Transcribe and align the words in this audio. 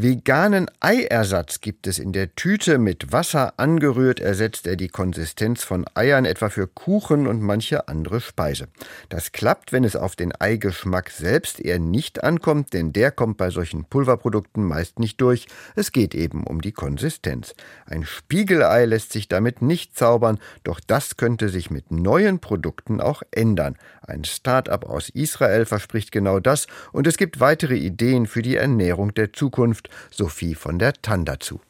Veganen 0.00 0.70
Eiersatz 0.78 1.60
gibt 1.60 1.88
es 1.88 1.98
in 1.98 2.12
der 2.12 2.36
Tüte. 2.36 2.78
Mit 2.78 3.10
Wasser 3.10 3.54
angerührt 3.56 4.20
ersetzt 4.20 4.68
er 4.68 4.76
die 4.76 4.86
Konsistenz 4.86 5.64
von 5.64 5.84
Eiern 5.94 6.24
etwa 6.24 6.50
für 6.50 6.68
Kuchen 6.68 7.26
und 7.26 7.42
manche 7.42 7.88
andere 7.88 8.20
Speise. 8.20 8.68
Das 9.08 9.32
klappt, 9.32 9.72
wenn 9.72 9.82
es 9.82 9.96
auf 9.96 10.14
den 10.14 10.30
Eigeschmack 10.30 11.10
selbst 11.10 11.58
eher 11.58 11.80
nicht 11.80 12.22
ankommt, 12.22 12.74
denn 12.74 12.92
der 12.92 13.10
kommt 13.10 13.38
bei 13.38 13.50
solchen 13.50 13.86
Pulverprodukten 13.86 14.62
meist 14.62 15.00
nicht 15.00 15.20
durch. 15.20 15.48
Es 15.74 15.90
geht 15.90 16.14
eben 16.14 16.46
um 16.46 16.60
die 16.60 16.70
Konsistenz. 16.70 17.56
Ein 17.84 18.04
Spiegelei 18.04 18.84
lässt 18.84 19.12
sich 19.12 19.26
damit 19.26 19.62
nicht 19.62 19.98
zaubern, 19.98 20.38
doch 20.62 20.78
das 20.78 21.16
könnte 21.16 21.48
sich 21.48 21.72
mit 21.72 21.90
neuen 21.90 22.38
Produkten 22.38 23.00
auch 23.00 23.24
ändern. 23.32 23.76
Ein 24.06 24.24
Start-up 24.24 24.88
aus 24.88 25.08
Israel 25.08 25.66
verspricht 25.66 26.12
genau 26.12 26.38
das 26.38 26.68
und 26.92 27.08
es 27.08 27.16
gibt 27.16 27.40
weitere 27.40 27.74
Ideen 27.74 28.26
für 28.28 28.42
die 28.42 28.54
Ernährung 28.54 29.12
der 29.12 29.32
Zukunft. 29.32 29.87
Sophie 30.10 30.54
von 30.54 30.78
der 30.78 30.94
Tann 30.94 31.24
dazu. 31.24 31.60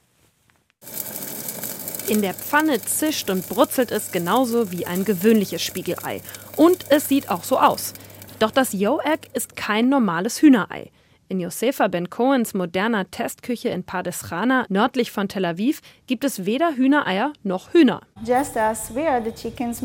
In 2.08 2.22
der 2.22 2.32
Pfanne 2.32 2.80
zischt 2.80 3.28
und 3.28 3.48
brutzelt 3.48 3.90
es 3.90 4.12
genauso 4.12 4.72
wie 4.72 4.86
ein 4.86 5.04
gewöhnliches 5.04 5.62
Spiegelei. 5.62 6.22
Und 6.56 6.86
es 6.90 7.06
sieht 7.08 7.28
auch 7.28 7.44
so 7.44 7.58
aus. 7.58 7.92
Doch 8.38 8.50
das 8.50 8.72
Yo-Egg 8.72 9.28
ist 9.34 9.56
kein 9.56 9.88
normales 9.88 10.40
Hühnerei. 10.40 10.90
In 11.30 11.40
Josefa 11.40 11.88
Ben 11.88 12.08
Cohens 12.08 12.54
moderner 12.54 13.10
Testküche 13.10 13.68
in 13.68 13.84
Padeschana, 13.84 14.64
nördlich 14.70 15.12
von 15.12 15.28
Tel 15.28 15.44
Aviv, 15.44 15.82
gibt 16.06 16.24
es 16.24 16.46
weder 16.46 16.74
Hühnereier 16.74 17.34
noch 17.42 17.74
Hühner. 17.74 18.00
Chickens, 19.34 19.82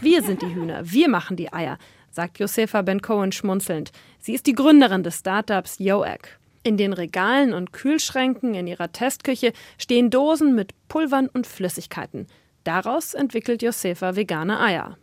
wir 0.00 0.22
sind 0.22 0.40
die 0.40 0.54
Hühner, 0.54 0.80
wir 0.90 1.10
machen 1.10 1.36
die 1.36 1.52
Eier, 1.52 1.76
sagt 2.10 2.38
Josefa 2.38 2.80
Ben 2.80 3.02
Cohen 3.02 3.32
schmunzelnd. 3.32 3.92
Sie 4.18 4.32
ist 4.32 4.46
die 4.46 4.54
Gründerin 4.54 5.02
des 5.02 5.18
Startups 5.18 5.76
Yo-Egg. 5.78 6.39
In 6.62 6.76
den 6.76 6.92
Regalen 6.92 7.54
und 7.54 7.72
Kühlschränken 7.72 8.54
in 8.54 8.66
ihrer 8.66 8.92
Testküche 8.92 9.52
stehen 9.78 10.10
Dosen 10.10 10.54
mit 10.54 10.72
Pulvern 10.88 11.28
und 11.28 11.46
Flüssigkeiten. 11.46 12.26
Daraus 12.64 13.14
entwickelt 13.14 13.62
Josefa 13.62 14.16
vegane 14.16 14.60
Eier. 14.60 14.98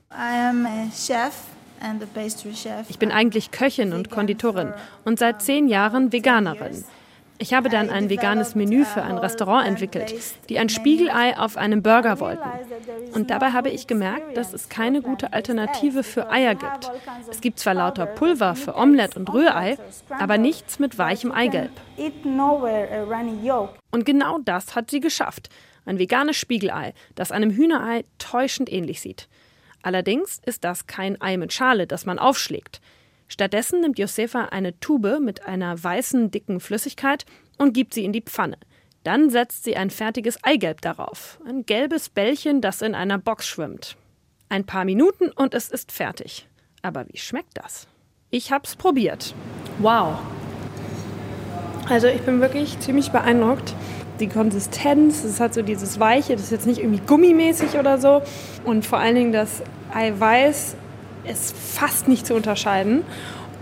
Ich 2.90 3.00
bin 3.00 3.12
eigentlich 3.12 3.52
Köchin 3.52 3.94
und 3.94 4.10
Konditorin 4.12 4.74
und 5.06 5.18
seit 5.18 5.42
zehn 5.42 5.68
Jahren 5.68 6.12
Veganerin. 6.12 6.84
Ich 7.40 7.54
habe 7.54 7.70
dann 7.70 7.90
ein 7.90 8.10
veganes 8.10 8.56
Menü 8.56 8.84
für 8.84 9.04
ein 9.04 9.18
Restaurant 9.18 9.68
entwickelt, 9.68 10.14
die 10.50 10.58
ein 10.58 10.70
Spiegelei 10.70 11.38
auf 11.38 11.56
einem 11.56 11.84
Burger 11.84 12.20
wollten. 12.20 12.50
Und 13.14 13.30
dabei 13.30 13.52
habe 13.52 13.70
ich 13.70 13.86
gemerkt, 13.86 14.38
dass 14.38 14.54
es 14.54 14.70
keine 14.70 15.02
gute 15.02 15.34
Alternative 15.34 16.04
für 16.04 16.32
Eier 16.32 16.56
gibt. 16.56 16.92
Es 17.30 17.42
gibt 17.42 17.60
zwar 17.60 17.76
lauter 17.76 18.06
Pulver 18.06 18.56
für 18.56 18.76
Omelette 18.76 19.20
und 19.20 19.32
Rührei, 19.32 19.78
aber 20.10 20.38
nichts 20.38 20.80
mit 20.80 20.98
weichem 20.98 21.32
Eigelb. 21.32 21.72
Und 23.92 24.06
genau 24.06 24.40
das 24.40 24.76
hat 24.76 24.90
sie 24.90 25.00
geschafft. 25.00 25.50
Ein 25.86 26.00
veganes 26.00 26.36
Spiegelei, 26.36 26.94
das 27.16 27.32
einem 27.32 27.52
Hühnerei 27.52 28.04
täuschend 28.18 28.72
ähnlich 28.72 29.00
sieht. 29.00 29.30
Allerdings 29.84 30.42
ist 30.46 30.64
das 30.64 30.88
kein 30.88 31.22
Ei 31.22 31.38
mit 31.38 31.54
Schale, 31.54 31.88
das 31.88 32.06
man 32.06 32.20
aufschlägt. 32.20 32.82
Stattdessen 33.28 33.82
nimmt 33.82 34.00
Josefa 34.00 34.46
eine 34.46 34.80
Tube 34.80 35.20
mit 35.20 35.46
einer 35.46 35.82
weißen, 35.82 36.32
dicken 36.32 36.60
Flüssigkeit 36.60 37.26
und 37.58 37.74
gibt 37.74 37.94
sie 37.94 38.06
in 38.06 38.14
die 38.14 38.22
Pfanne. 38.22 38.58
Dann 39.04 39.30
setzt 39.30 39.64
sie 39.64 39.78
ein 39.78 39.90
fertiges 39.90 40.44
Eigelb 40.44 40.82
darauf, 40.82 41.40
ein 41.46 41.66
gelbes 41.66 42.10
Bällchen, 42.10 42.62
das 42.62 42.82
in 42.82 42.96
einer 42.96 43.18
Box 43.18 43.48
schwimmt. 43.48 43.96
Ein 44.50 44.66
paar 44.66 44.86
Minuten 44.86 45.30
und 45.30 45.54
es 45.54 45.70
ist 45.70 45.92
fertig. 45.92 46.48
Aber 46.82 47.06
wie 47.10 47.18
schmeckt 47.18 47.58
das? 47.58 47.88
Ich 48.30 48.52
hab's 48.52 48.76
probiert. 48.76 49.34
Wow. 49.80 50.20
Also 51.90 52.08
ich 52.08 52.22
bin 52.22 52.42
wirklich 52.42 52.80
ziemlich 52.80 53.12
beeindruckt. 53.12 53.74
Die 54.20 54.28
Konsistenz, 54.28 55.24
es 55.24 55.40
hat 55.40 55.54
so 55.54 55.62
dieses 55.62 56.00
Weiche, 56.00 56.34
das 56.34 56.44
ist 56.44 56.52
jetzt 56.52 56.68
nicht 56.68 56.80
irgendwie 56.80 57.02
gummimäßig 57.06 57.76
oder 57.76 57.98
so. 57.98 58.22
Und 58.66 58.86
vor 58.86 59.00
allen 59.00 59.16
Dingen 59.16 59.32
das 59.32 59.62
Eiweiß 59.94 60.76
ist 61.30 61.56
fast 61.56 62.08
nicht 62.08 62.26
zu 62.26 62.34
unterscheiden. 62.34 63.04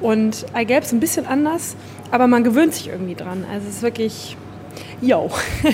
Und 0.02 0.46
Eigelb 0.54 0.84
ist 0.84 0.94
ein 0.94 1.00
bisschen 1.00 1.26
anders, 1.26 1.76
aber 2.12 2.28
man 2.28 2.44
gewöhnt 2.44 2.74
sich 2.74 2.88
irgendwie 2.88 3.16
dran. 3.16 3.46
Also 3.52 3.68
es 3.68 3.78
ist 3.78 3.82
wirklich, 3.82 4.38
yo. 5.02 5.32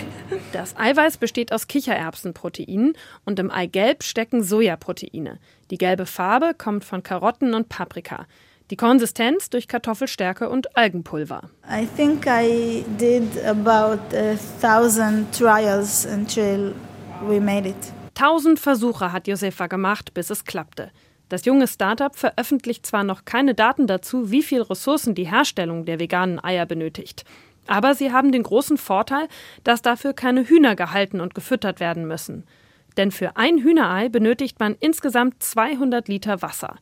Das 0.54 0.78
Eiweiß 0.78 1.18
besteht 1.18 1.52
aus 1.52 1.68
Kichererbsenproteinen 1.68 2.94
und 3.26 3.38
im 3.40 3.52
Eigelb 3.52 4.04
stecken 4.04 4.44
Sojaproteine. 4.44 5.40
Die 5.72 5.78
gelbe 5.78 6.06
Farbe 6.06 6.54
kommt 6.58 6.86
von 6.86 7.04
Karotten 7.04 7.54
und 7.54 7.68
Paprika. 7.68 8.28
Die 8.70 8.78
Konsistenz 8.78 9.50
durch 9.50 9.68
Kartoffelstärke 9.68 10.50
und 10.50 10.78
Algenpulver. 10.78 11.50
I 11.70 11.86
think 11.98 12.26
I 12.26 12.86
did 12.98 13.24
about 13.46 14.00
a 14.16 14.38
thousand 14.62 15.38
trials 15.38 16.06
until 16.06 16.74
we 17.28 17.42
made 17.42 17.68
it. 17.68 17.76
Tausend 18.14 18.60
Versuche 18.60 19.12
hat 19.12 19.28
Josefa 19.28 19.68
gemacht, 19.68 20.14
bis 20.14 20.30
es 20.30 20.46
klappte. 20.46 20.92
Das 21.32 21.46
junge 21.46 21.66
Startup 21.66 22.14
veröffentlicht 22.14 22.86
zwar 22.86 23.06
noch 23.06 23.24
keine 23.24 23.56
Daten 23.56 23.88
dazu, 23.88 24.32
wie 24.32 24.44
viel 24.44 24.62
Ressourcen 24.62 25.16
die 25.16 25.32
Herstellung 25.32 25.86
der 25.86 25.98
veganen 25.98 26.44
Eier 26.44 26.66
benötigt. 26.66 27.24
Aber 27.68 27.96
sie 27.96 28.12
haben 28.12 28.34
den 28.34 28.44
großen 28.44 28.78
Vorteil, 28.78 29.30
dass 29.64 29.82
dafür 29.82 30.12
keine 30.12 30.44
Hühner 30.46 30.76
gehalten 30.76 31.22
und 31.22 31.34
gefüttert 31.34 31.80
werden 31.80 32.06
müssen. 32.06 32.44
Denn 32.98 33.12
für 33.12 33.38
ein 33.38 33.60
Hühnerei 33.60 34.10
benötigt 34.10 34.60
man 34.60 34.76
insgesamt 34.82 35.42
200 35.42 36.10
Liter 36.10 36.42
Wasser. 36.42 36.76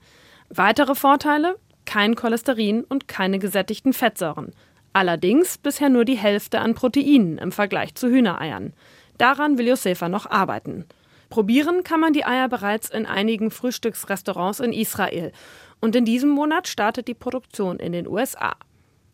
Weitere 0.49 0.95
Vorteile? 0.95 1.57
Kein 1.85 2.15
Cholesterin 2.15 2.83
und 2.83 3.07
keine 3.07 3.37
gesättigten 3.37 3.93
Fettsäuren. 3.93 4.53
Allerdings 4.93 5.59
bisher 5.59 5.89
nur 5.89 6.05
die 6.05 6.17
Hälfte 6.17 6.59
an 6.61 6.73
Proteinen 6.73 7.37
im 7.37 7.51
Vergleich 7.51 7.93
zu 7.93 8.07
Hühnereiern. 8.07 8.73
Daran 9.19 9.59
will 9.59 9.67
Josefa 9.67 10.09
noch 10.09 10.25
arbeiten. 10.25 10.85
Probieren 11.29 11.83
kann 11.83 11.99
man 11.99 12.13
die 12.13 12.25
Eier 12.25 12.49
bereits 12.49 12.89
in 12.89 13.05
einigen 13.05 13.51
Frühstücksrestaurants 13.51 14.59
in 14.59 14.73
Israel. 14.73 15.31
Und 15.79 15.95
in 15.95 16.05
diesem 16.05 16.29
Monat 16.29 16.67
startet 16.67 17.07
die 17.07 17.13
Produktion 17.13 17.77
in 17.77 17.91
den 17.91 18.07
USA. 18.07 18.55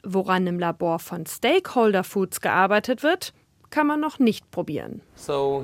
Woran 0.04 0.48
im 0.48 0.60
Labor 0.60 1.00
von 1.00 1.26
Stakeholder 1.26 2.04
Foods 2.04 2.40
gearbeitet 2.40 3.04
wird, 3.04 3.34
kann 3.70 3.88
man 3.88 4.00
noch 4.00 4.20
nicht 4.20 4.50
probieren. 4.52 5.02
So 5.16 5.62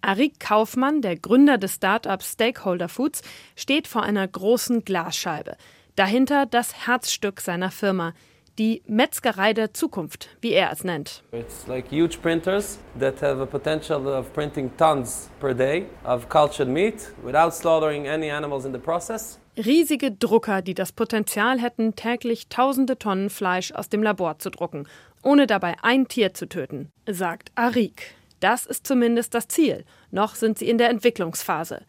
Arik 0.00 0.40
Kaufmann, 0.40 1.02
der 1.02 1.16
Gründer 1.16 1.56
des 1.56 1.74
Startups 1.74 2.32
Stakeholder 2.32 2.88
Foods, 2.88 3.22
steht 3.54 3.86
vor 3.86 4.02
einer 4.02 4.26
großen 4.26 4.84
Glasscheibe. 4.84 5.56
Dahinter 5.94 6.46
das 6.46 6.86
Herzstück 6.86 7.40
seiner 7.40 7.70
Firma, 7.70 8.14
die 8.58 8.82
Metzgerei 8.86 9.52
der 9.52 9.74
Zukunft, 9.74 10.28
wie 10.40 10.52
er 10.52 10.70
es 10.72 10.84
nennt. 10.84 11.22
It's 11.32 11.66
like 11.66 11.90
huge 11.90 12.18
printers 12.20 12.78
that 12.98 13.20
have 13.20 13.42
a 13.42 13.46
potential 13.46 14.06
of 14.06 14.32
printing 14.32 14.70
tons 14.76 15.30
per 15.40 15.54
day 15.54 15.86
of 16.04 16.28
cultured 16.28 16.68
meat 16.68 17.12
without 17.24 17.52
slaughtering 17.52 18.08
any 18.08 18.30
animals 18.30 18.64
in 18.64 18.72
the 18.72 18.78
process. 18.78 19.38
Riesige 19.56 20.10
Drucker, 20.10 20.62
die 20.62 20.74
das 20.74 20.92
Potenzial 20.92 21.60
hätten, 21.60 21.94
täglich 21.94 22.48
tausende 22.48 22.98
Tonnen 22.98 23.30
Fleisch 23.30 23.72
aus 23.72 23.88
dem 23.88 24.02
Labor 24.02 24.38
zu 24.38 24.50
drucken, 24.50 24.88
ohne 25.22 25.46
dabei 25.46 25.76
ein 25.82 26.08
Tier 26.08 26.34
zu 26.34 26.48
töten, 26.48 26.90
sagt 27.06 27.52
Arik. 27.54 28.14
Das 28.40 28.66
ist 28.66 28.86
zumindest 28.86 29.32
das 29.34 29.48
Ziel. 29.48 29.84
Noch 30.10 30.34
sind 30.34 30.58
sie 30.58 30.68
in 30.68 30.76
der 30.76 30.90
Entwicklungsphase. 30.90 31.82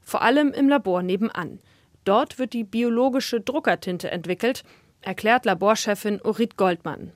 Vor 0.00 0.22
allem 0.22 0.52
im 0.52 0.68
Labor 0.68 1.02
nebenan. 1.02 1.60
Dort 2.04 2.38
wird 2.38 2.52
die 2.52 2.64
biologische 2.64 3.40
Druckertinte 3.40 4.10
entwickelt, 4.10 4.64
erklärt 5.02 5.44
Laborchefin 5.44 6.20
Urit 6.22 6.56
Goldmann. 6.56 7.12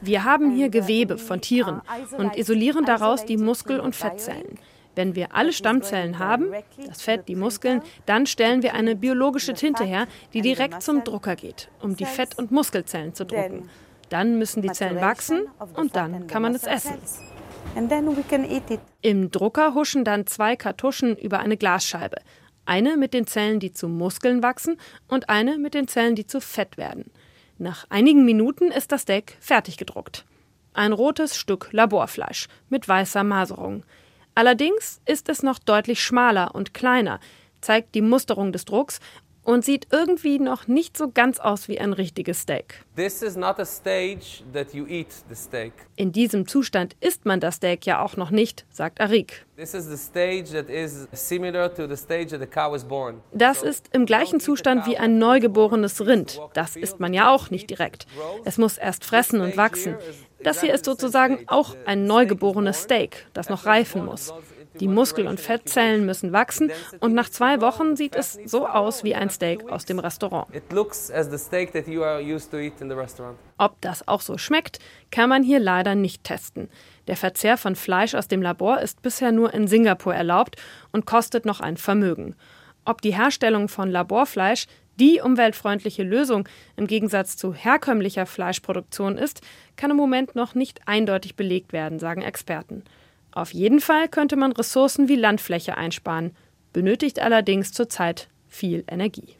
Wir 0.00 0.24
haben 0.24 0.50
hier 0.54 0.68
Gewebe 0.68 1.18
von 1.18 1.40
Tieren 1.40 1.82
und 2.16 2.36
isolieren 2.36 2.84
daraus 2.84 3.24
die 3.24 3.36
Muskel- 3.36 3.80
und 3.80 3.96
Fettzellen. 3.96 4.58
Wenn 4.94 5.14
wir 5.14 5.34
alle 5.34 5.52
Stammzellen 5.52 6.18
haben, 6.18 6.52
das 6.86 7.00
Fett, 7.00 7.26
die 7.26 7.34
Muskeln, 7.34 7.80
dann 8.04 8.26
stellen 8.26 8.62
wir 8.62 8.74
eine 8.74 8.94
biologische 8.94 9.54
Tinte 9.54 9.84
her, 9.84 10.06
die 10.34 10.42
direkt 10.42 10.82
zum 10.82 11.02
Drucker 11.02 11.34
geht, 11.34 11.70
um 11.80 11.96
die 11.96 12.04
Fett- 12.04 12.36
und 12.36 12.50
Muskelzellen 12.50 13.14
zu 13.14 13.24
drucken. 13.24 13.70
Dann 14.10 14.38
müssen 14.38 14.60
die 14.60 14.70
Zellen 14.70 15.00
wachsen 15.00 15.46
und 15.74 15.96
dann 15.96 16.26
kann 16.26 16.42
man 16.42 16.54
es 16.54 16.64
essen. 16.64 16.98
Im 19.00 19.30
Drucker 19.30 19.74
huschen 19.74 20.04
dann 20.04 20.26
zwei 20.26 20.56
Kartuschen 20.56 21.16
über 21.16 21.40
eine 21.40 21.56
Glasscheibe. 21.56 22.18
Eine 22.64 22.96
mit 22.96 23.12
den 23.14 23.26
Zellen, 23.26 23.60
die 23.60 23.72
zu 23.72 23.88
Muskeln 23.88 24.42
wachsen 24.42 24.76
und 25.08 25.28
eine 25.28 25.58
mit 25.58 25.74
den 25.74 25.88
Zellen, 25.88 26.14
die 26.14 26.26
zu 26.26 26.40
Fett 26.40 26.76
werden. 26.76 27.10
Nach 27.58 27.86
einigen 27.90 28.24
Minuten 28.24 28.70
ist 28.70 28.92
das 28.92 29.04
Deck 29.04 29.36
fertig 29.40 29.76
gedruckt. 29.76 30.24
Ein 30.74 30.92
rotes 30.92 31.36
Stück 31.36 31.68
Laborfleisch 31.72 32.48
mit 32.68 32.88
weißer 32.88 33.24
Maserung. 33.24 33.84
Allerdings 34.34 35.00
ist 35.04 35.28
es 35.28 35.42
noch 35.42 35.58
deutlich 35.58 36.02
schmaler 36.02 36.54
und 36.54 36.72
kleiner, 36.72 37.20
zeigt 37.60 37.94
die 37.94 38.00
Musterung 38.02 38.52
des 38.52 38.64
Drucks 38.64 39.00
und 39.44 39.64
sieht 39.64 39.88
irgendwie 39.90 40.38
noch 40.38 40.68
nicht 40.68 40.96
so 40.96 41.10
ganz 41.10 41.40
aus 41.40 41.68
wie 41.68 41.78
ein 41.78 41.92
richtiges 41.92 42.40
Steak. 42.42 42.84
This 42.96 43.22
is 43.22 43.36
not 43.36 43.58
a 43.58 43.64
stage 43.64 44.42
that 44.52 44.72
you 44.72 44.86
eat 44.86 45.08
the 45.28 45.34
steak. 45.34 45.72
In 45.96 46.12
diesem 46.12 46.46
Zustand 46.46 46.94
isst 47.00 47.24
man 47.24 47.40
das 47.40 47.56
Steak 47.56 47.86
ja 47.86 48.02
auch 48.02 48.16
noch 48.16 48.30
nicht, 48.30 48.66
sagt 48.70 49.00
Arik. 49.00 49.44
Is. 49.56 49.72
Das 53.32 53.62
ist 53.62 53.88
im 53.92 54.06
gleichen 54.06 54.40
Zustand 54.40 54.86
wie 54.86 54.96
ein 54.98 55.18
neugeborenes 55.18 56.06
Rind. 56.06 56.40
Das 56.54 56.76
isst 56.76 57.00
man 57.00 57.14
ja 57.14 57.30
auch 57.30 57.50
nicht 57.50 57.70
direkt. 57.70 58.06
Es 58.44 58.58
muss 58.58 58.78
erst 58.78 59.04
fressen 59.04 59.40
und 59.40 59.56
wachsen. 59.56 59.96
Das 60.42 60.60
hier 60.60 60.74
ist 60.74 60.84
sozusagen 60.84 61.44
auch 61.46 61.76
ein 61.86 62.06
neugeborenes 62.06 62.82
Steak, 62.82 63.26
das 63.32 63.48
noch 63.48 63.64
reifen 63.66 64.04
muss. 64.04 64.34
Die 64.80 64.88
Muskel- 64.88 65.26
und 65.26 65.40
Fettzellen 65.40 66.06
müssen 66.06 66.32
wachsen 66.32 66.70
und 67.00 67.14
nach 67.14 67.28
zwei 67.28 67.60
Wochen 67.60 67.96
sieht 67.96 68.16
es 68.16 68.38
so 68.44 68.66
aus 68.66 69.04
wie 69.04 69.14
ein 69.14 69.30
Steak 69.30 69.70
aus 69.70 69.84
dem 69.84 69.98
Restaurant. 69.98 70.48
Ob 73.58 73.80
das 73.80 74.08
auch 74.08 74.20
so 74.20 74.38
schmeckt, 74.38 74.78
kann 75.10 75.28
man 75.28 75.42
hier 75.42 75.60
leider 75.60 75.94
nicht 75.94 76.24
testen. 76.24 76.68
Der 77.06 77.16
Verzehr 77.16 77.56
von 77.56 77.76
Fleisch 77.76 78.14
aus 78.14 78.28
dem 78.28 78.42
Labor 78.42 78.80
ist 78.80 79.02
bisher 79.02 79.32
nur 79.32 79.52
in 79.52 79.66
Singapur 79.66 80.14
erlaubt 80.14 80.56
und 80.92 81.06
kostet 81.06 81.44
noch 81.44 81.60
ein 81.60 81.76
Vermögen. 81.76 82.34
Ob 82.84 83.00
die 83.00 83.14
Herstellung 83.14 83.68
von 83.68 83.90
Laborfleisch 83.90 84.66
die 84.98 85.20
umweltfreundliche 85.20 86.02
Lösung 86.02 86.48
im 86.76 86.86
Gegensatz 86.86 87.36
zu 87.36 87.54
herkömmlicher 87.54 88.26
Fleischproduktion 88.26 89.16
ist, 89.16 89.40
kann 89.76 89.90
im 89.90 89.96
Moment 89.96 90.34
noch 90.34 90.54
nicht 90.54 90.86
eindeutig 90.86 91.34
belegt 91.34 91.72
werden, 91.72 91.98
sagen 91.98 92.22
Experten. 92.22 92.84
Auf 93.32 93.52
jeden 93.52 93.80
Fall 93.80 94.08
könnte 94.08 94.36
man 94.36 94.52
Ressourcen 94.52 95.08
wie 95.08 95.16
Landfläche 95.16 95.76
einsparen, 95.76 96.36
benötigt 96.72 97.18
allerdings 97.20 97.72
zurzeit 97.72 98.28
viel 98.46 98.84
Energie. 98.86 99.36